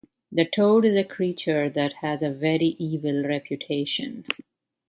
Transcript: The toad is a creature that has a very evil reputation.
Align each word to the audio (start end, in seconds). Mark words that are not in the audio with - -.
The 0.31 0.45
toad 0.45 0.83
is 0.85 0.97
a 0.97 1.03
creature 1.03 1.69
that 1.69 1.93
has 2.01 2.23
a 2.23 2.31
very 2.31 2.75
evil 2.79 3.23
reputation. 3.23 4.25